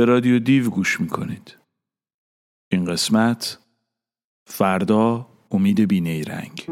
[0.00, 1.56] به رادیو دیو گوش می‌کنید.
[2.72, 3.58] این قسمت
[4.46, 6.66] فردا امید بینه رنگ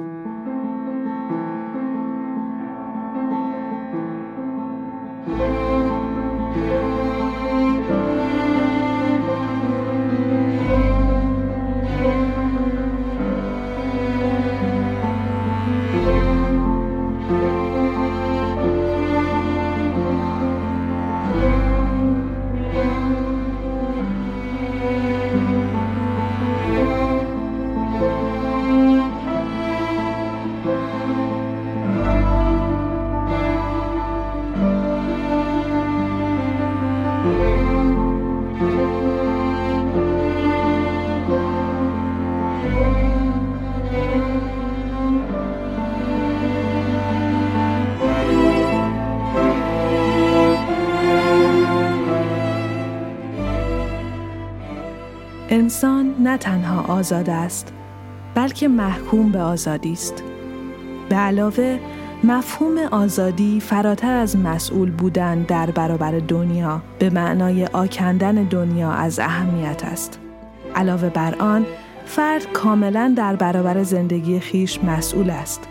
[56.41, 57.73] تنها آزاد است
[58.35, 60.23] بلکه محکوم به آزادی است.
[61.09, 61.79] به علاوه
[62.25, 69.85] مفهوم آزادی فراتر از مسئول بودن در برابر دنیا به معنای آکندن دنیا از اهمیت
[69.85, 70.19] است.
[70.75, 71.67] علاوه بر آن
[72.07, 75.69] فرد کاملا در برابر زندگی خیش مسئول است.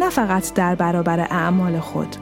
[0.00, 2.16] نه فقط در برابر اعمال خود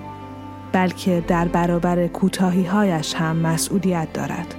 [0.72, 4.54] بلکه در برابر کوتاهی هایش هم مسئولیت دارد.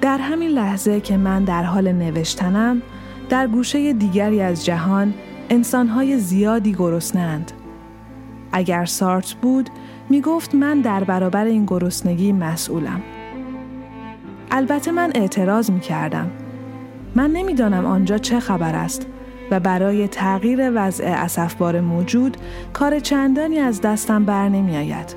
[0.00, 2.82] در همین لحظه که من در حال نوشتنم
[3.28, 5.14] در گوشه دیگری از جهان
[5.50, 7.52] انسانهای زیادی گرسنند.
[8.52, 9.70] اگر سارت بود
[10.10, 13.02] می گفت من در برابر این گرسنگی مسئولم.
[14.50, 16.30] البته من اعتراض می کردم.
[17.14, 19.06] من نمی‌دانم آنجا چه خبر است
[19.50, 22.36] و برای تغییر وضع اسفبار موجود
[22.72, 25.14] کار چندانی از دستم بر نمی آید.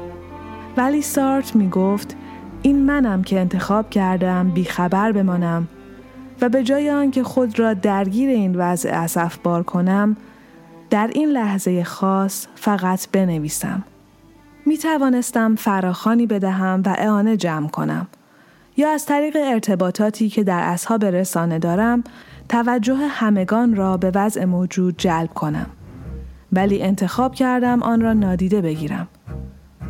[0.78, 2.18] ولی سارت می گفت
[2.66, 5.68] این منم که انتخاب کردم بیخبر بمانم
[6.42, 10.18] و به جای آنکه خود را درگیر این وضع اصف بار کنم
[10.90, 13.84] در این لحظه خاص فقط بنویسم.
[14.66, 18.08] می توانستم فراخانی بدهم و اعانه جمع کنم
[18.78, 22.04] یا از طریق ارتباطاتی که در اصحاب رسانه دارم
[22.50, 25.70] توجه همگان را به وضع موجود جلب کنم.
[26.52, 29.08] ولی انتخاب کردم آن را نادیده بگیرم.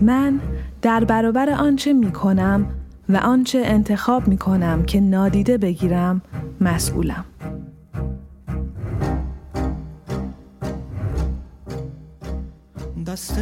[0.02, 0.40] من
[0.82, 2.66] در برابر آنچه می کنم
[3.10, 6.22] و آنچه انتخاب می کنم که نادیده بگیرم
[6.62, 7.26] مسئولم.
[13.08, 13.40] دست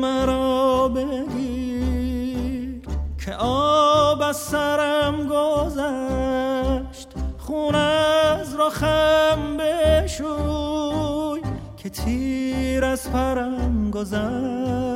[0.00, 2.80] مرا بگیر
[3.24, 11.40] که آب از سرم گذشت خون از رخم بشوی
[11.76, 14.95] که تیر از پرم گذشت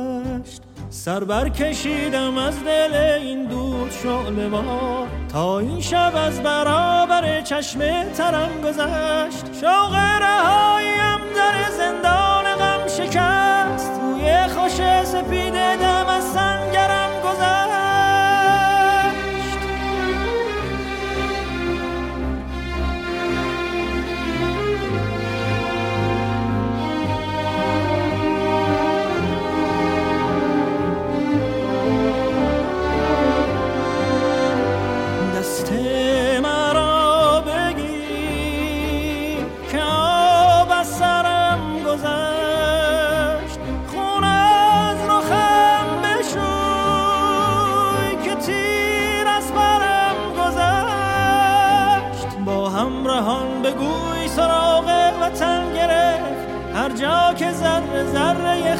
[1.05, 7.79] سر بر کشیدم از دل این دود شعله ما تا این شب از برابر چشم
[8.03, 9.45] ترم گذشت.
[9.61, 13.91] شوق رهاییم در زندان غم شکست.
[13.99, 16.33] توی خوش سپید دم از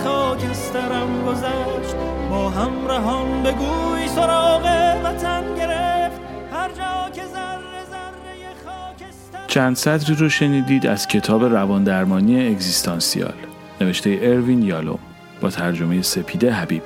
[0.03, 1.95] خاکسترم گذشت.
[2.29, 4.61] با همراهان بگوی سراغ
[5.03, 6.21] وطن گرفت.
[6.53, 13.33] هر جا که ذره ذره خاکسترم چند سطری رو شنیدید از کتاب روان درمانی اگزیستانسیال.
[13.81, 14.99] نوشته اروین یالوم
[15.41, 16.83] با ترجمه سپیده حبیب.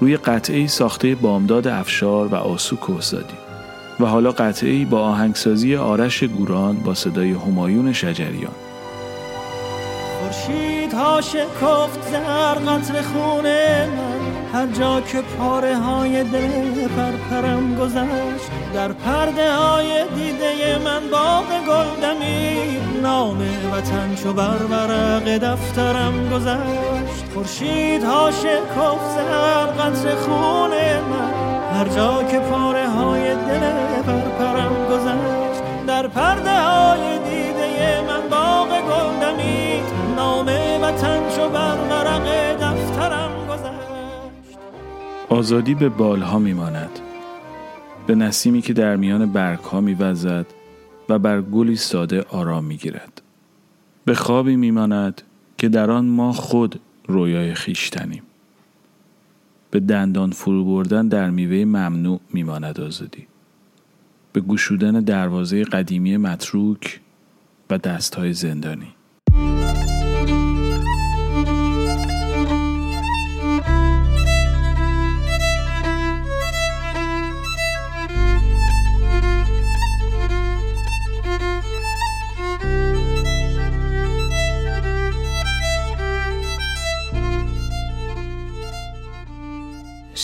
[0.00, 3.34] روی قطعه ساخته بامداد افشار و آسو کوهزادی.
[4.00, 8.52] و حالا قطعه با آهنگسازی آرش گوران با صدای همایون شجریان.
[10.32, 14.22] خورشید ها شکفت زر قطر خونه من.
[14.54, 22.00] هر جا که پاره های دل پرپرم گذشت در پرده های دیده من باغ گل
[22.02, 23.40] دمید نام
[23.72, 27.24] وطن چو بر ورق دفترم گذشت.
[27.34, 31.78] خورشید ها شکفت زر قطر خونه من.
[31.78, 33.60] هر جا که پاره های دل
[34.06, 38.21] پرپرم گذشت در پرده های دیده من
[39.42, 40.46] دمید نام
[40.82, 42.26] وطن شو بر ورق
[42.60, 44.58] دفترم گذشت.
[45.28, 46.98] آزادی به بالها میماند.
[48.06, 50.46] به نسیمی که در میان برگ ها میوزد
[51.08, 53.22] و بر گلی ساده آرام می‌گیرد.
[54.04, 55.22] به خوابی میماند
[55.58, 58.22] که در آن ما خود رویای خیشتنیم
[59.70, 63.26] به دندان فرو بردن در میوه ممنوع میماند آزادی.
[64.32, 67.00] به گشودن دروازه قدیمی متروک
[67.70, 68.88] و دستهای زندانی.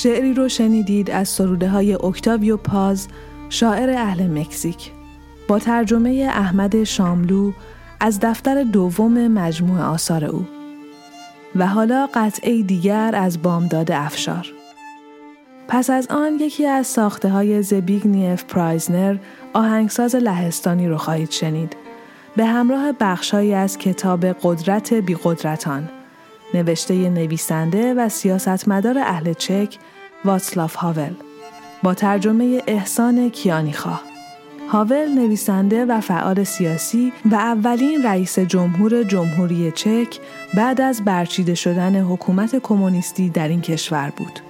[0.02, 3.08] شعری رو شنیدید از سروده های اکتاویو پاز
[3.48, 4.90] شاعر اهل مکزیک.
[5.48, 7.52] با ترجمه احمد شاملو
[8.00, 10.46] از دفتر دوم مجموع آثار او.
[11.56, 14.46] و حالا قطعه دیگر از بامداد افشار.
[15.68, 19.16] پس از آن یکی از ساخته های زبیگنیف پرایزنر
[19.52, 21.76] آهنگساز لهستانی رو خواهید شنید.
[22.36, 25.88] به همراه بخشهایی از کتاب قدرت بی قدرتان
[26.54, 29.78] نوشته نویسنده و سیاستمدار اهل چک
[30.24, 31.12] واتسلاف هاول
[31.82, 34.02] با ترجمه احسان کیانیخواه
[34.68, 40.18] هاول نویسنده و فعال سیاسی و اولین رئیس جمهور جمهوری چک
[40.54, 44.47] بعد از برچیده شدن حکومت کمونیستی در این کشور بود.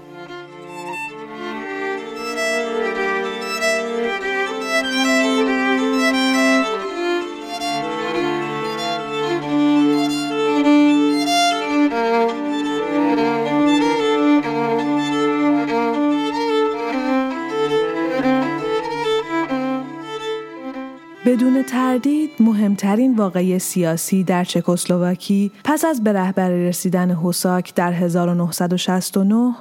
[21.98, 29.54] تردید مهمترین واقعی سیاسی در چکسلواکی پس از به رهبری رسیدن حساک در 1969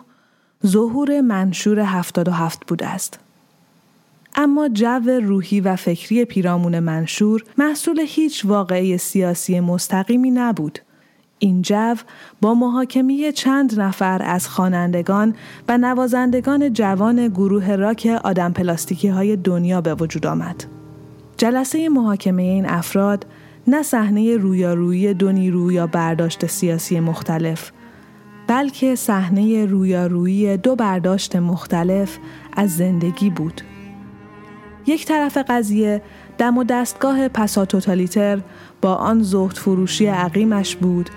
[0.66, 3.20] ظهور منشور 77 بوده است.
[4.36, 10.80] اما جو روحی و فکری پیرامون منشور محصول هیچ واقعی سیاسی مستقیمی نبود.
[11.40, 11.96] این جو
[12.42, 15.36] با محاکمی چند نفر از خوانندگان
[15.68, 20.77] و نوازندگان جوان گروه راک آدم پلاستیکی های دنیا به وجود آمد.
[21.38, 23.26] جلسه محاکمه این افراد
[23.68, 27.72] نه صحنه رویارویی دو نیرو یا برداشت سیاسی مختلف
[28.48, 32.18] بلکه صحنه رویارویی دو برداشت مختلف
[32.54, 33.62] از زندگی بود
[34.88, 36.02] یک طرف قضیه
[36.38, 38.40] دم و دستگاه پسا توتالیتر
[38.82, 41.10] با آن زهد فروشی عقیمش بود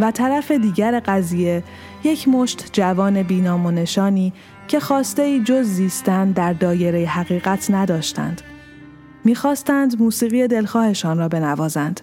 [0.00, 1.64] و طرف دیگر قضیه
[2.04, 4.32] یک مشت جوان بینام و نشانی
[4.68, 8.42] که خواسته جز زیستن در دایره حقیقت نداشتند.
[9.26, 12.00] می‌خواستند موسیقی دلخواهشان را بنوازند.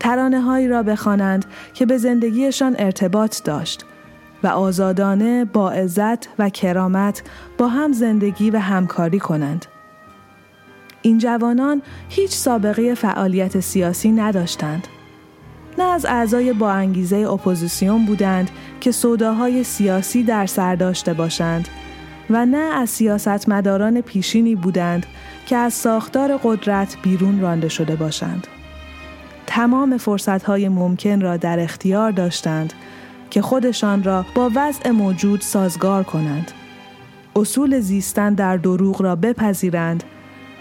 [0.00, 1.44] ترانه هایی را بخوانند
[1.74, 3.84] که به زندگیشان ارتباط داشت
[4.42, 7.22] و آزادانه با عزت و کرامت
[7.58, 9.66] با هم زندگی و همکاری کنند.
[11.02, 14.86] این جوانان هیچ سابقه فعالیت سیاسی نداشتند.
[15.78, 18.50] نه از اعضای با انگیزه اپوزیسیون بودند
[18.80, 21.68] که سوداهای سیاسی در سر داشته باشند
[22.30, 25.06] و نه از سیاستمداران پیشینی بودند
[25.46, 28.46] که از ساختار قدرت بیرون رانده شده باشند.
[29.46, 32.72] تمام فرصتهای ممکن را در اختیار داشتند
[33.30, 36.50] که خودشان را با وضع موجود سازگار کنند.
[37.36, 40.04] اصول زیستن در دروغ را بپذیرند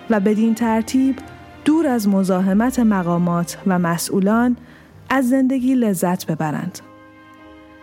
[0.10, 1.16] و بدین ترتیب
[1.66, 4.58] دور از مزاحمت مقامات و مسئولان
[5.10, 6.80] از زندگی لذت ببرند.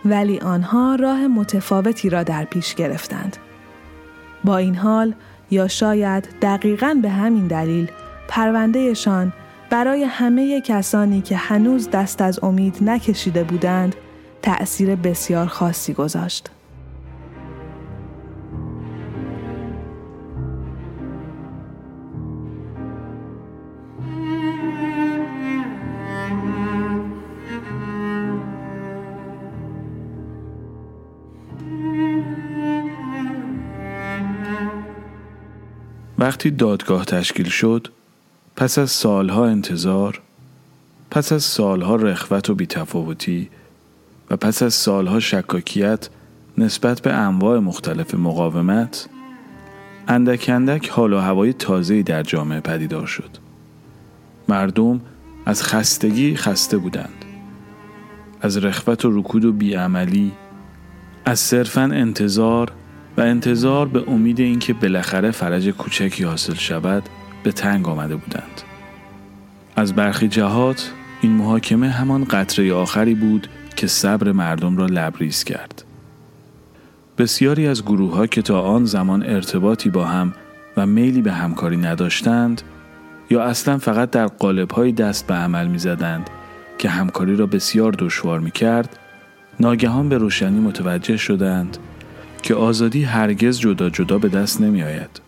[0.04, 3.36] ولی آنها راه متفاوتی را در پیش گرفتند.
[4.44, 5.14] با این حال
[5.50, 7.90] یا شاید دقیقا به همین دلیل
[8.28, 9.32] پروندهشان
[9.70, 13.94] برای همه کسانی که هنوز دست از امید نکشیده بودند
[14.42, 16.50] تأثیر بسیار خاصی گذاشت.
[36.20, 37.88] وقتی دادگاه تشکیل شد
[38.56, 40.20] پس از سالها انتظار
[41.10, 43.50] پس از سالها رخوت و بیتفاوتی
[44.30, 46.08] و پس از سالها شکاکیت
[46.58, 49.08] نسبت به انواع مختلف مقاومت
[50.08, 53.30] اندک اندک حال و هوای تازه‌ای در جامعه پدیدار شد.
[54.48, 55.00] مردم
[55.46, 57.24] از خستگی خسته بودند.
[58.40, 60.32] از رخوت و رکود و بیعملی
[61.24, 62.72] از صرفا انتظار
[63.20, 67.02] و انتظار به امید اینکه بالاخره فرج کوچکی حاصل شود
[67.42, 68.62] به تنگ آمده بودند.
[69.76, 73.46] از برخی جهات این محاکمه همان قطره آخری بود
[73.76, 75.84] که صبر مردم را لبریز کرد.
[77.18, 80.32] بسیاری از گروه ها که تا آن زمان ارتباطی با هم
[80.76, 82.62] و میلی به همکاری نداشتند
[83.30, 86.30] یا اصلا فقط در قالب‌های دست به عمل می‌زدند
[86.78, 88.98] که همکاری را بسیار دشوار می‌کرد
[89.60, 91.78] ناگهان به روشنی متوجه شدند
[92.42, 95.20] که آزادی هرگز جدا جدا به دست نمی آید.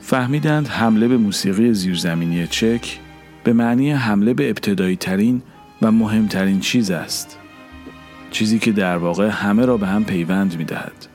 [0.00, 2.98] فهمیدند حمله به موسیقی زیرزمینی چک
[3.44, 5.42] به معنی حمله به ابتدایی ترین
[5.82, 7.38] و مهمترین چیز است.
[8.30, 11.06] چیزی که در واقع همه را به هم پیوند می دهد.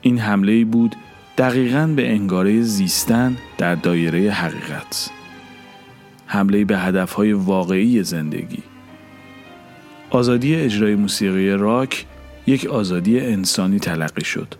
[0.00, 0.96] این حمله بود
[1.38, 5.10] دقیقا به انگاره زیستن در دایره حقیقت.
[6.26, 8.62] حمله به هدفهای واقعی زندگی.
[10.10, 12.06] آزادی اجرای موسیقی راک
[12.48, 14.54] یک آزادی انسانی تلقی شد.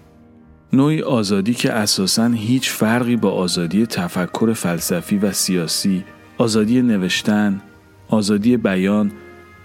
[0.72, 6.04] نوعی آزادی که اساساً هیچ فرقی با آزادی تفکر فلسفی و سیاسی،
[6.38, 7.60] آزادی نوشتن،
[8.08, 9.12] آزادی بیان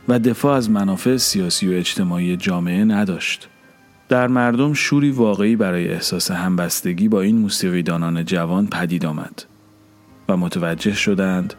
[0.08, 3.50] و دفاع از منافع سیاسی و اجتماعی جامعه نداشت.
[4.10, 9.44] در مردم شوری واقعی برای احساس همبستگی با این موسیقیدانان جوان پدید آمد
[10.30, 11.53] و متوجه شدند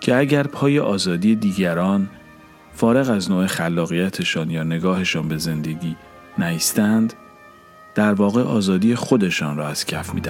[0.00, 2.08] که اگر پای آزادی دیگران
[2.76, 5.96] فارغ از نوع خلاقیتشان یا نگاهشان به زندگی
[6.38, 7.14] نیستند
[7.94, 10.20] در واقع آزادی خودشان را از کف می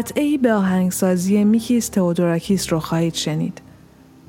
[0.00, 3.60] قطعه به آهنگسازی میکیس تئودوراکیس رو خواهید شنید.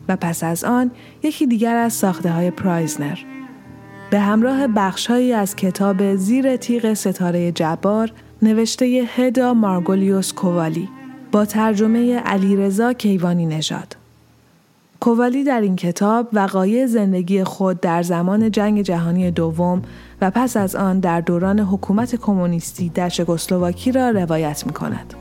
[0.07, 0.91] و پس از آن
[1.23, 3.17] یکی دیگر از ساخته های پرایزنر.
[4.09, 8.11] به همراه بخشهایی از کتاب زیر تیغ ستاره جبار
[8.41, 8.85] نوشته
[9.15, 10.89] هدا مارگولیوس کووالی
[11.31, 13.95] با ترجمه علیرضا کیوانی نژاد.
[14.99, 19.81] کووالی در این کتاب وقایع زندگی خود در زمان جنگ جهانی دوم
[20.21, 25.13] و پس از آن در دوران حکومت کمونیستی در چکسلواکی را روایت می کند.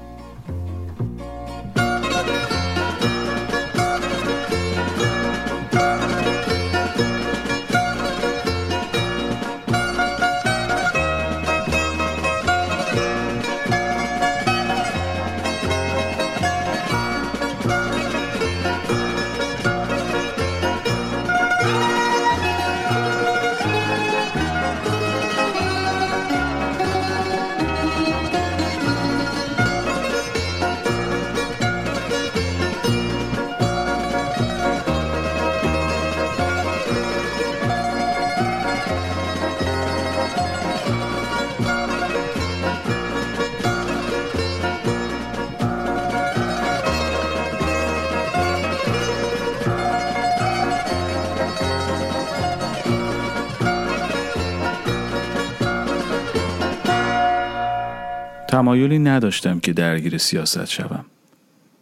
[58.60, 61.04] تمایلی نداشتم که درگیر سیاست شوم.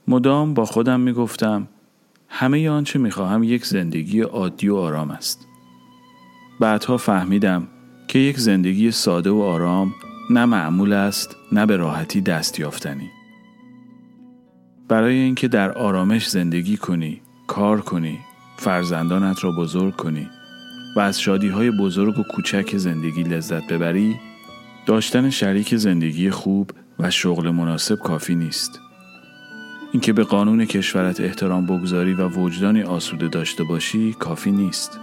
[0.08, 1.68] مدام با خودم می گفتم
[2.28, 5.46] همه آنچه می خواهم یک زندگی عادی و آرام است.
[6.60, 7.68] بعدها فهمیدم
[8.08, 9.94] که یک زندگی ساده و آرام
[10.30, 13.10] نه معمول است نه به راحتی دست یافتنی.
[14.88, 18.18] برای اینکه در آرامش زندگی کنی، کار کنی،
[18.56, 20.28] فرزندانت را بزرگ کنی
[20.96, 24.16] و از شادی های بزرگ و کوچک زندگی لذت ببری
[24.88, 28.80] داشتن شریک زندگی خوب و شغل مناسب کافی نیست.
[29.92, 35.00] اینکه به قانون کشورت احترام بگذاری و وجدانی آسوده داشته باشی کافی نیست.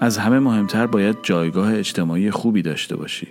[0.00, 3.28] از همه مهمتر باید جایگاه اجتماعی خوبی داشته باشی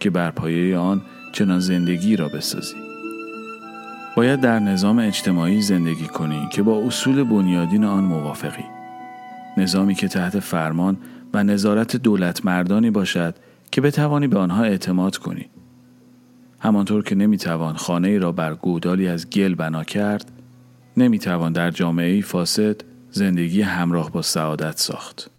[0.00, 2.76] که بر پایه آن چنان زندگی را بسازی.
[4.16, 8.64] باید در نظام اجتماعی زندگی کنی که با اصول بنیادین آن موافقی.
[9.56, 10.96] نظامی که تحت فرمان
[11.34, 13.34] و نظارت دولت مردانی باشد
[13.70, 15.46] که بتوانی به آنها اعتماد کنی.
[16.58, 20.32] همانطور که نمی‌توان خانه ای را بر گودالی از گل بنا کرد،
[20.96, 22.76] نمی‌توان در جامعه فاسد
[23.10, 25.30] زندگی همراه با سعادت ساخت.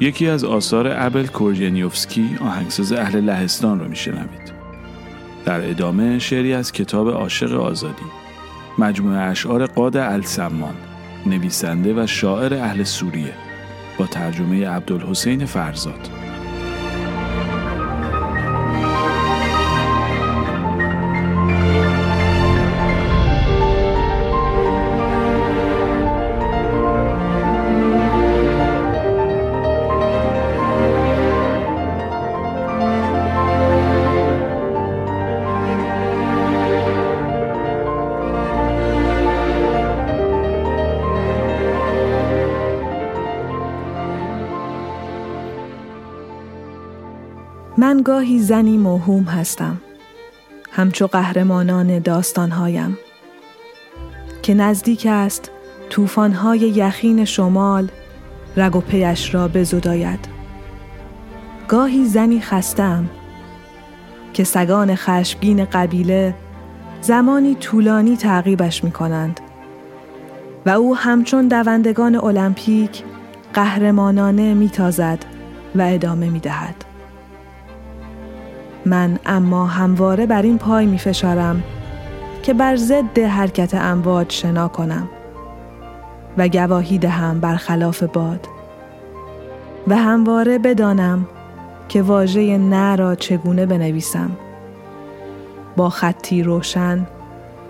[0.00, 4.52] یکی از آثار ابل کورژنیوفسکی آهنگساز اهل لهستان رو میشنوید.
[5.44, 8.04] در ادامه شعری از کتاب عاشق آزادی
[8.78, 10.74] مجموعه اشعار قاد السمان
[11.26, 13.34] نویسنده و شاعر اهل سوریه
[13.98, 16.08] با ترجمه عبدالحسین فرزاد
[48.02, 49.80] گاهی زنی موهوم هستم.
[50.72, 52.98] همچو قهرمانان داستانهایم.
[54.42, 55.50] که نزدیک است
[55.90, 57.88] طوفان‌های یخین شمال
[58.56, 60.28] رگ و پیش را بزداید.
[61.68, 63.10] گاهی زنی خستم
[64.32, 66.34] که سگان خشمگین قبیله
[67.00, 69.40] زمانی طولانی تعقیبش می کنند
[70.66, 73.02] و او همچون دوندگان المپیک
[73.54, 75.24] قهرمانانه میتازد
[75.74, 76.89] و ادامه می دهد.
[78.90, 81.62] من اما همواره بر این پای می فشارم
[82.42, 85.08] که بر ضد حرکت امواج شنا کنم
[86.38, 88.46] و گواهی دهم بر خلاف باد
[89.88, 91.26] و همواره بدانم
[91.88, 94.30] که واژه نه را چگونه بنویسم.
[95.76, 97.06] با خطی روشن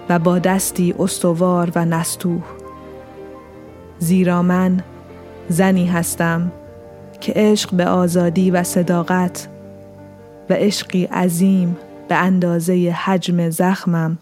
[0.09, 2.43] و با دستی استوار و نستوه.
[3.99, 4.81] زیرا من
[5.49, 6.53] زنی هستم
[7.21, 9.49] که عشق به آزادی و صداقت
[10.51, 11.77] و عشقی عظیم
[12.09, 14.19] به اندازه حجم زخمم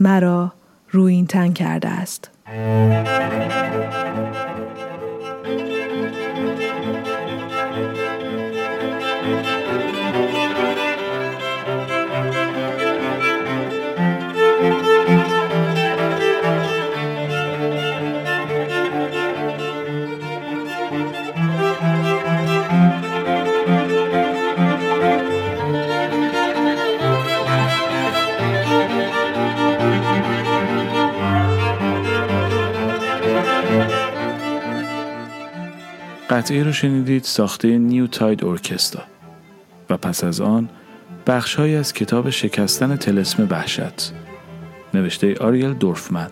[0.00, 0.52] مرا
[0.90, 2.30] روین تن کرده است.
[36.40, 39.02] قطعه رو شنیدید ساخته نیو تاید ارکستا
[39.90, 40.68] و پس از آن
[41.26, 44.12] بخشهایی از کتاب شکستن تلسم وحشت.
[44.94, 46.30] نوشته آریل دورفمن.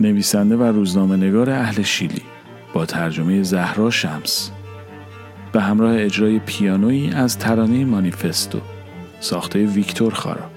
[0.00, 2.22] نویسنده و روزنامه نگار اهل شیلی.
[2.74, 4.50] با ترجمه زهرا شمس.
[5.52, 8.60] به همراه اجرای پیانویی از ترانه مانیفستو.
[9.20, 10.55] ساخته ویکتور خارا.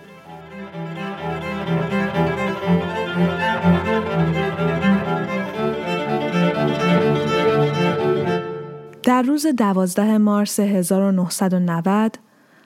[9.20, 12.18] در روز دوازده مارس 1990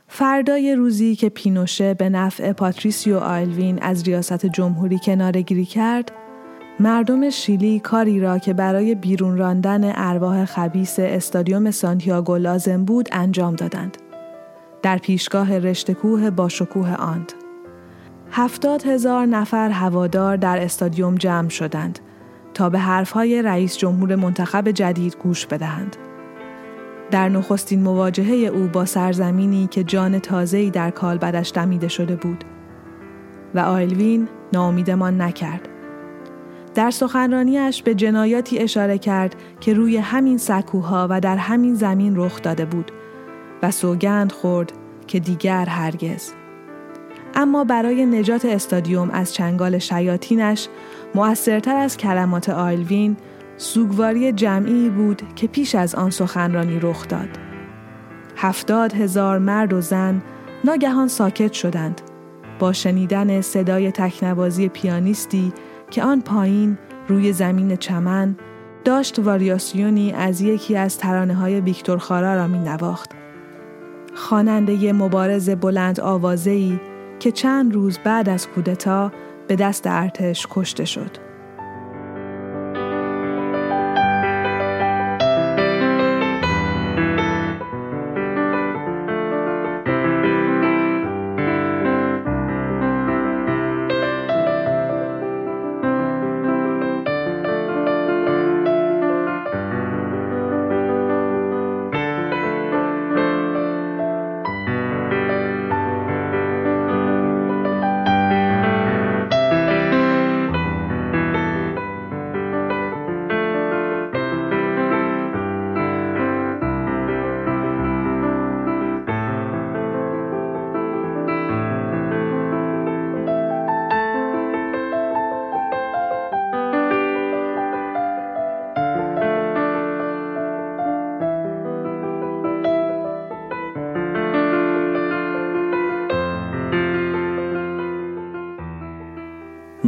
[0.07, 6.11] فردای روزی که پینوشه به نفع پاتریسیو آیلوین از ریاست جمهوری کناره گیری کرد
[6.79, 13.55] مردم شیلی کاری را که برای بیرون راندن ارواح خبیس استادیوم سانتیاگو لازم بود انجام
[13.55, 13.97] دادند.
[14.81, 17.33] در پیشگاه رشتکوه با شکوه آند.
[18.31, 21.99] هفتاد هزار نفر هوادار در استادیوم جمع شدند
[22.53, 25.97] تا به حرفهای رئیس جمهور منتخب جدید گوش بدهند.
[27.13, 32.43] در نخستین مواجهه او با سرزمینی که جان تازه‌ای در کالبدش دمیده شده بود
[33.55, 35.69] و آیلوین ناامیدمان نکرد.
[36.75, 42.41] در سخنرانیش به جنایاتی اشاره کرد که روی همین سکوها و در همین زمین رخ
[42.41, 42.91] داده بود
[43.63, 44.71] و سوگند خورد
[45.07, 46.31] که دیگر هرگز.
[47.35, 50.67] اما برای نجات استادیوم از چنگال شیاطینش
[51.15, 53.17] مؤثرتر از کلمات آیلوین
[53.57, 57.29] سوگواری جمعی بود که پیش از آن سخنرانی رخ داد.
[58.35, 60.21] هفتاد هزار مرد و زن
[60.63, 62.01] ناگهان ساکت شدند
[62.59, 65.53] با شنیدن صدای تکنوازی پیانیستی
[65.91, 68.35] که آن پایین روی زمین چمن
[68.85, 73.11] داشت واریاسیونی از یکی از ترانه های ویکتور خارا را می نواخت.
[74.15, 76.79] خواننده مبارز بلند آوازهی
[77.19, 79.11] که چند روز بعد از کودتا
[79.47, 81.32] به دست ارتش کشته شد.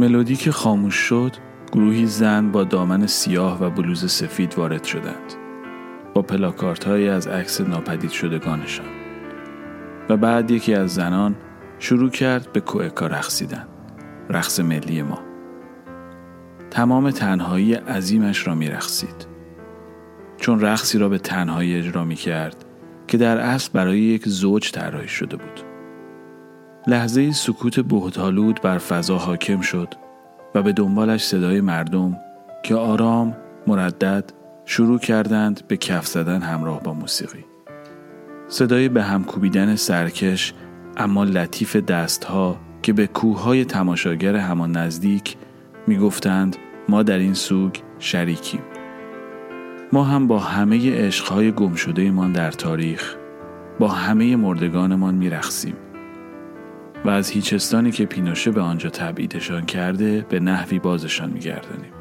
[0.06, 1.32] ملودی که خاموش شد
[1.72, 5.34] گروهی زن با دامن سیاه و بلوز سفید وارد شدند.
[6.14, 8.86] با پلاکارت از عکس ناپدید شدگانشان.
[10.08, 11.36] و بعد یکی از زنان
[11.78, 13.66] شروع کرد به کوئکا رقصیدن.
[14.30, 15.18] رقص ملی ما.
[16.70, 19.26] تمام تنهایی عظیمش را میرقصید.
[20.36, 22.64] چون رقصی را به تنهایی اجرا می کرد
[23.08, 25.65] که در اصل برای یک زوج طراحی شده بود.
[26.88, 29.94] لحظه سکوت بهتالود بر فضا حاکم شد
[30.54, 32.16] و به دنبالش صدای مردم
[32.62, 34.32] که آرام مردد
[34.64, 37.44] شروع کردند به کف زدن همراه با موسیقی.
[38.48, 40.54] صدای به هم کوبیدن سرکش
[40.96, 45.36] اما لطیف دستها که به کوههای تماشاگر همان نزدیک
[45.86, 46.56] می‌گفتند
[46.88, 48.62] ما در این سوگ شریکیم.
[49.92, 53.16] ما هم با همه عشقهای گم شده در تاریخ
[53.78, 55.74] با همه مردگانمان میرخسیم
[57.04, 61.92] و از هیچستانی که پینوشه به آنجا تبعیدشان کرده به نحوی بازشان میگردانیم.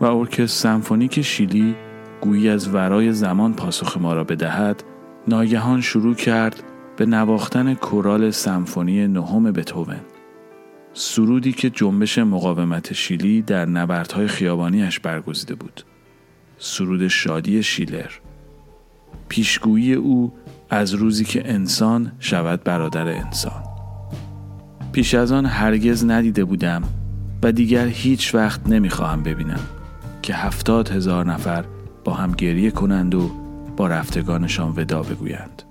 [0.00, 1.74] و ارکستر سمفونیک شیلی
[2.20, 4.84] گویی از ورای زمان پاسخ ما را بدهد
[5.28, 6.62] ناگهان شروع کرد
[6.96, 9.96] به نواختن کورال سمفونی نهم بتوون
[10.92, 15.82] سرودی که جنبش مقاومت شیلی در نبردهای خیابانیش برگزیده بود.
[16.58, 18.10] سرود شادی شیلر.
[19.28, 20.32] پیشگویی او
[20.70, 23.67] از روزی که انسان شود برادر انسان.
[24.98, 26.82] پیش از آن هرگز ندیده بودم
[27.42, 29.60] و دیگر هیچ وقت نمی‌خواهم ببینم
[30.22, 31.64] که هفتاد هزار نفر
[32.04, 33.30] با هم گریه کنند و
[33.76, 35.62] با رفتگانشان ودا بگویند.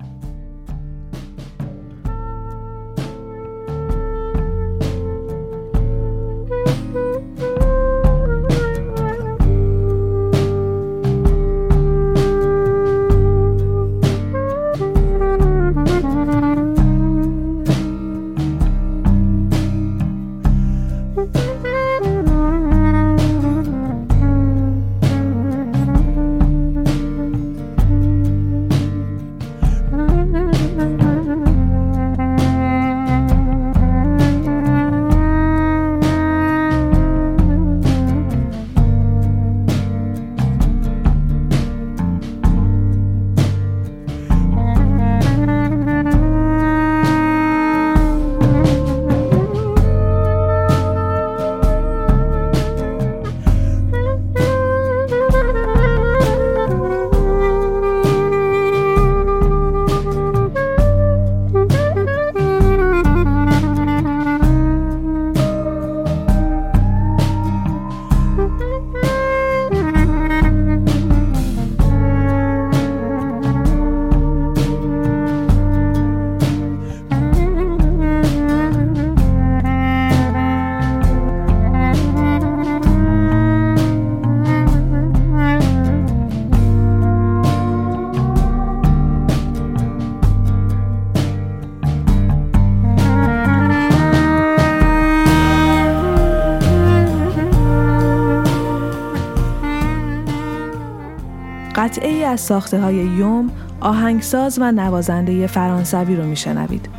[102.38, 106.90] از ساخته های یوم آهنگساز و نوازنده فرانسوی رو میشنوید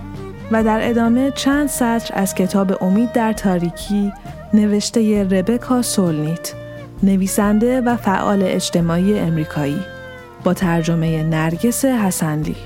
[0.53, 4.13] و در ادامه چند سطر از کتاب امید در تاریکی
[4.55, 6.53] نوشته ربکا سولنیت
[7.03, 9.81] نویسنده و فعال اجتماعی امریکایی
[10.45, 12.57] با ترجمه نرگس حسنلی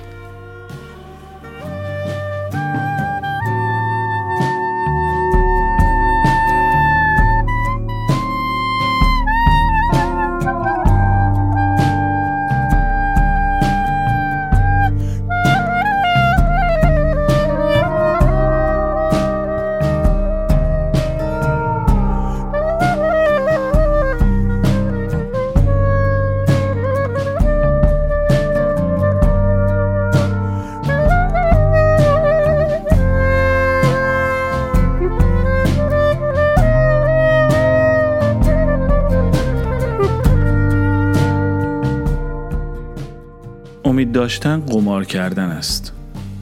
[45.02, 45.92] قمار کردن است.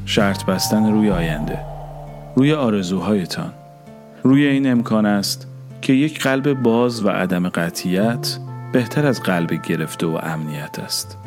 [0.07, 1.59] شرط بستن روی آینده.
[2.37, 3.53] روی آرزوهایتان.
[4.23, 5.47] روی این امکان است
[5.83, 8.39] که یک قلب باز و عدم قطیت
[8.73, 11.19] بهتر از قلب گرفته و امنیت است.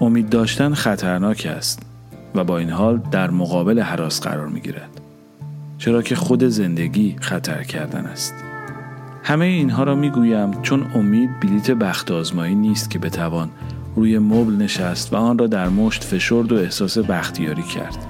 [0.00, 1.82] امید داشتن خطرناک است
[2.34, 5.00] و با این حال در مقابل حراس قرار می گیرد
[5.78, 8.34] چرا که خود زندگی خطر کردن است.
[9.22, 13.50] همه اینها را می گویم چون امید بلیت بخت آزمایی نیست که بتوان
[13.96, 18.06] روی مبل نشست و آن را در مشت فشرد و احساس بختیاری کرد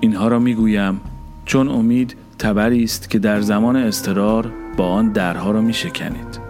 [0.00, 1.00] اینها را می‌گویم
[1.44, 6.40] چون امید تبری است که در زمان استرار با آن درها را می شکنید.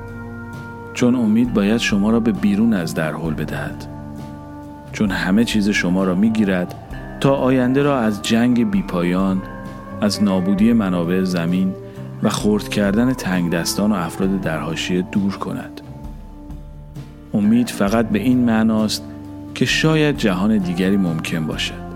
[0.94, 3.86] چون امید باید شما را به بیرون از در حل بدهد.
[4.92, 6.74] چون همه چیز شما را می گیرد
[7.20, 9.42] تا آینده را از جنگ بیپایان،
[10.00, 11.74] از نابودی منابع زمین
[12.22, 14.60] و خرد کردن تنگ دستان و افراد در
[15.12, 15.80] دور کند.
[17.34, 19.04] امید فقط به این معناست
[19.54, 21.90] که شاید جهان دیگری ممکن باشد.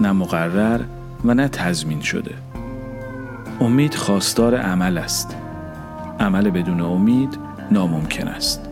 [0.00, 0.80] نه مقرر
[1.24, 2.34] و نه تضمین شده.
[3.60, 5.36] امید خواستار عمل است.
[6.20, 7.38] عمل بدون امید
[7.70, 8.67] ناممکن است.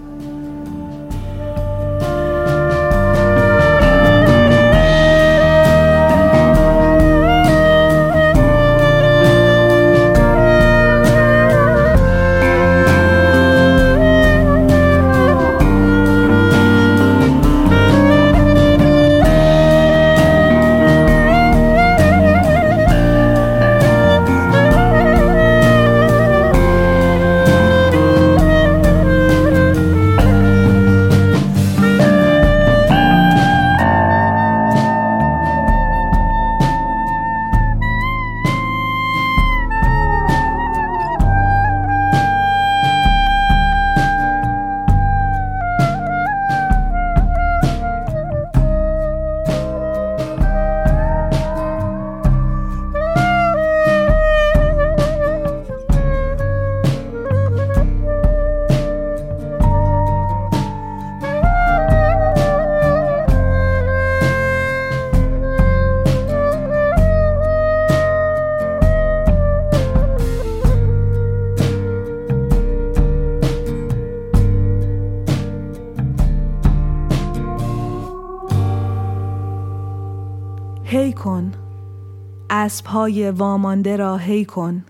[83.07, 84.85] اسبهای وامانده را هی کن.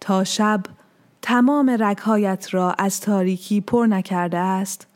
[0.00, 0.62] تا شب
[1.22, 4.86] تمام رگهایت را از تاریکی پر نکرده است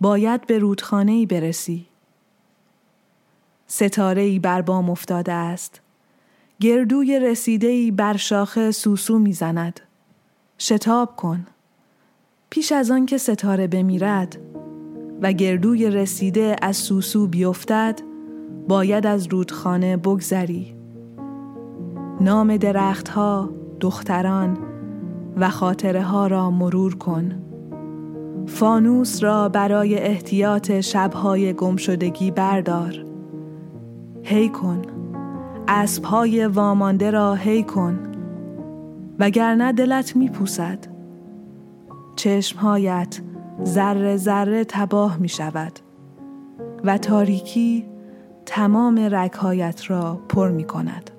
[0.00, 1.86] باید به رودخانه ای برسی.
[3.66, 5.80] ستاره ای بر بام افتاده است.
[6.60, 9.80] گردوی رسیده ای بر شاخه سوسو می‌زند.
[10.58, 11.46] شتاب کن.
[12.50, 14.38] پیش از آن که ستاره بمیرد
[15.22, 18.07] و گردوی رسیده از سوسو بیفتد
[18.68, 20.74] باید از رودخانه بگذری.
[22.20, 23.50] نام درختها،
[23.80, 24.58] دختران
[25.36, 27.42] و خاطره ها را مرور کن.
[28.46, 33.04] فانوس را برای احتیاط شبهای گمشدگی بردار.
[34.22, 34.82] هی کن.
[35.68, 37.98] اسبهای وامانده را هی کن.
[39.18, 40.78] وگرنه دلت میپوسد.
[42.16, 43.20] چشمهایت
[43.64, 45.72] ذره ذره تباه می شود
[46.84, 47.97] و تاریکی
[48.50, 51.17] تمام رگهایت را پر می کند.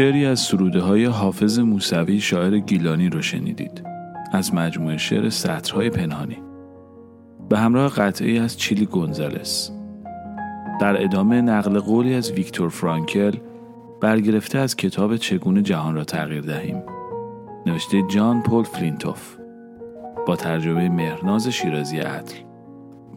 [0.00, 3.82] شعری از سروده های حافظ موسوی شاعر گیلانی رو شنیدید.
[4.32, 6.38] از مجموعه شعر سطرهای پنهانی.
[7.48, 9.70] به همراه قطعه‌ای از چیلی گونزالس.
[10.80, 13.32] در ادامه نقل قولی از ویکتور فرانکل
[14.00, 16.82] برگرفته از کتاب چگونه جهان را تغییر دهیم.
[17.66, 19.36] نوشته جان پول فلینتوف.
[20.26, 22.34] با ترجمه مهرناز شیرازی عدل.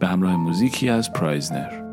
[0.00, 1.83] به همراه موزیکی از پرایزنر.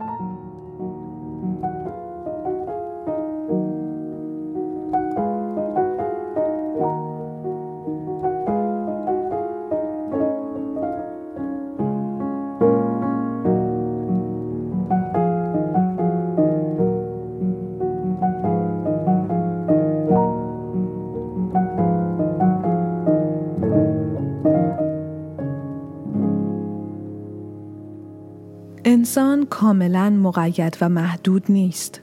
[29.02, 32.02] انسان کاملا مقید و محدود نیست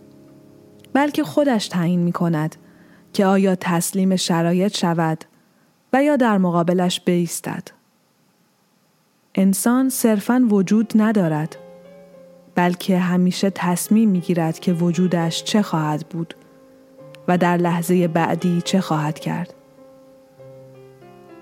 [0.92, 2.56] بلکه خودش تعیین می کند
[3.12, 5.24] که آیا تسلیم شرایط شود
[5.92, 7.68] و یا در مقابلش بیستد.
[9.34, 11.56] انسان صرفا وجود ندارد
[12.54, 16.34] بلکه همیشه تصمیم می گیرد که وجودش چه خواهد بود
[17.28, 19.54] و در لحظه بعدی چه خواهد کرد.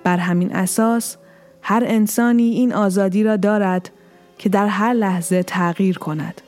[0.04, 1.16] بر همین اساس
[1.62, 3.90] هر انسانی این آزادی را دارد
[4.38, 6.40] که در هر لحظه تغییر کند.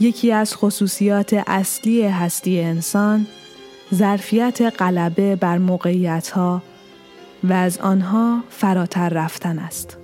[0.00, 3.26] یکی از خصوصیات اصلی هستی انسان
[3.94, 6.62] ظرفیت غلبه بر موقعیت ها
[7.44, 9.99] و از آنها فراتر رفتن است.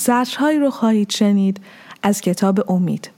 [0.00, 1.60] سطرهایی رو خواهید شنید
[2.02, 3.10] از کتاب امید.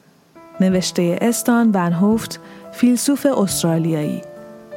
[0.60, 2.40] نوشته استان ونهوفت
[2.72, 4.22] فیلسوف استرالیایی.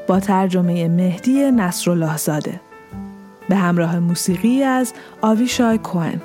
[0.07, 2.61] با ترجمه مهدی نصرالله زاده
[3.49, 6.21] به همراه موسیقی از آویشای کوهن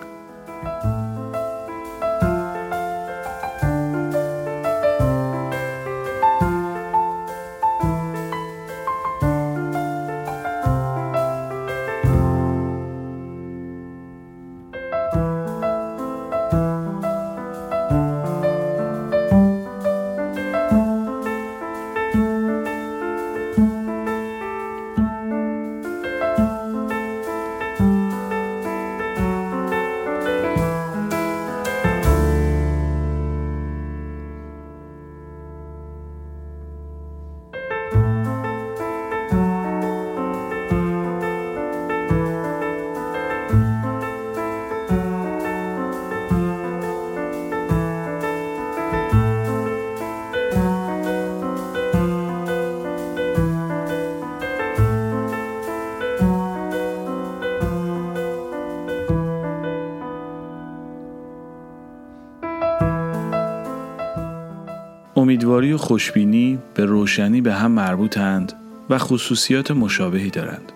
[65.51, 68.53] امیدواری و خوشبینی به روشنی به هم مربوطند
[68.91, 70.73] و خصوصیات مشابهی دارند.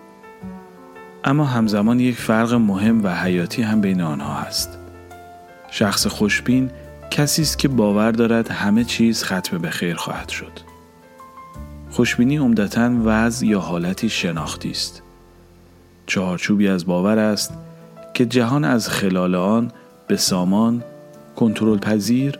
[1.23, 4.77] اما همزمان یک فرق مهم و حیاتی هم بین آنها هست.
[5.71, 6.69] شخص خوشبین
[7.11, 10.51] کسی است که باور دارد همه چیز ختم به خیر خواهد شد.
[11.91, 15.01] خوشبینی عمدتا وضع یا حالتی شناختی است.
[16.07, 17.53] چهارچوبی از باور است
[18.13, 19.71] که جهان از خلال آن
[20.07, 20.83] به سامان،
[21.35, 22.39] کنترل پذیر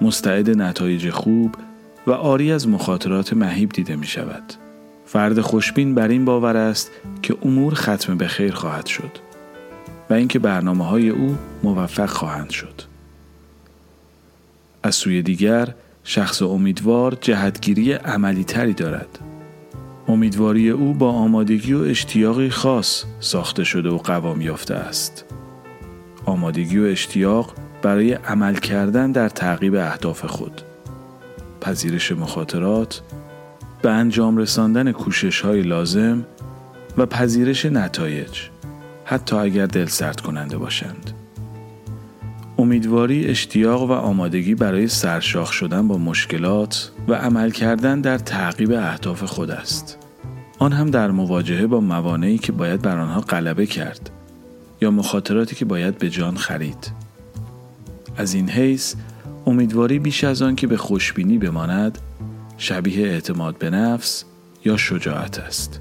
[0.00, 1.54] مستعد نتایج خوب
[2.06, 4.42] و آری از مخاطرات مهیب دیده می شود.
[5.06, 6.90] فرد خوشبین بر این باور است
[7.22, 9.10] که امور ختم به خیر خواهد شد
[10.10, 12.82] و اینکه برنامه های او موفق خواهند شد.
[14.82, 15.74] از سوی دیگر
[16.04, 19.18] شخص امیدوار جهتگیری عملی تری دارد.
[20.08, 25.24] امیدواری او با آمادگی و اشتیاقی خاص ساخته شده و قوام یافته است.
[26.24, 30.62] آمادگی و اشتیاق برای عمل کردن در تعقیب اهداف خود.
[31.60, 33.02] پذیرش مخاطرات
[33.82, 36.24] به انجام رساندن کوشش های لازم
[36.96, 38.38] و پذیرش نتایج
[39.04, 41.10] حتی اگر دل سرد کننده باشند.
[42.58, 49.22] امیدواری اشتیاق و آمادگی برای سرشاخ شدن با مشکلات و عمل کردن در تعقیب اهداف
[49.22, 49.98] خود است.
[50.58, 54.10] آن هم در مواجهه با موانعی که باید بر آنها غلبه کرد
[54.80, 57.01] یا مخاطراتی که باید به جان خرید.
[58.16, 58.94] از این حیث
[59.46, 61.98] امیدواری بیش از آن که به خوشبینی بماند
[62.58, 64.24] شبیه اعتماد به نفس
[64.64, 65.80] یا شجاعت است.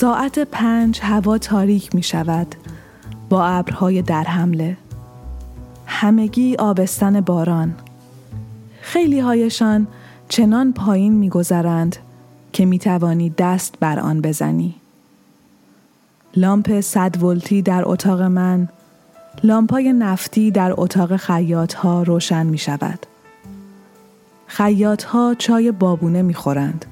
[0.00, 2.54] ساعت پنج هوا تاریک می شود.
[3.28, 4.76] با ابرهای در حمله.
[5.86, 7.74] همگی آبستن باران.
[8.80, 9.86] خیلی هایشان
[10.28, 11.96] چنان پایین میگذرند
[12.52, 14.74] که می توانی دست بر آن بزنی.
[16.36, 18.68] لامپ صد ولتی در اتاق من
[19.42, 23.06] لامپای نفتی در اتاق خیاط ها روشن می شود.
[24.46, 26.84] خیاط ها چای بابونه می خورند.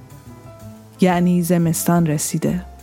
[1.00, 2.76] یعنی زمستان رسیده.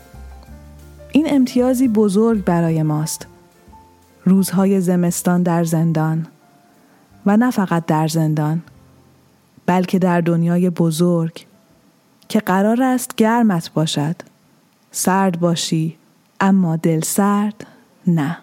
[1.16, 3.28] این امتیازی بزرگ برای ماست.
[4.26, 6.28] روزهای زمستان در زندان
[7.26, 8.62] و نه فقط در زندان
[9.66, 11.46] بلکه در دنیای بزرگ
[12.30, 14.16] که قرار است گرمت باشد
[14.92, 15.98] سرد باشی
[16.40, 17.68] اما دل سرد
[18.08, 18.38] نه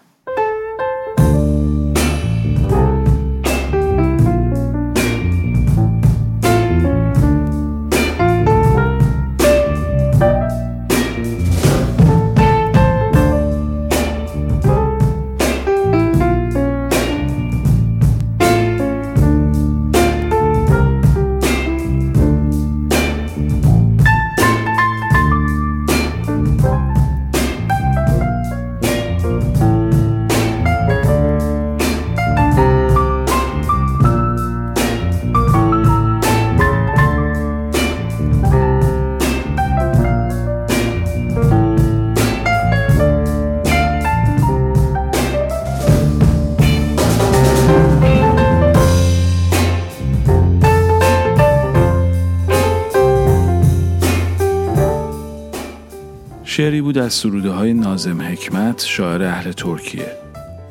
[57.01, 60.11] از سروده های نازم حکمت شاعر اهل ترکیه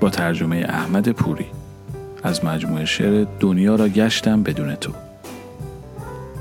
[0.00, 1.46] با ترجمه احمد پوری.
[2.22, 4.92] از مجموعه شعر دنیا را گشتم بدون تو.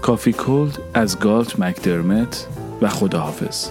[0.02, 2.48] کافی کولد از گالت مکدرمت
[2.82, 3.70] و خداحافظ.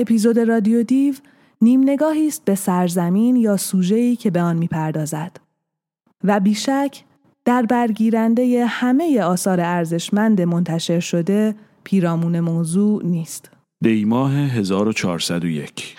[0.00, 1.14] اپیزود رادیو دیو
[1.60, 5.36] نیم نگاهی است به سرزمین یا سوژه‌ای که به آن می‌پردازد
[6.24, 7.04] و بیشک
[7.44, 13.50] در برگیرنده همه آثار ارزشمند منتشر شده پیرامون موضوع نیست.
[13.82, 15.96] دیماه 1401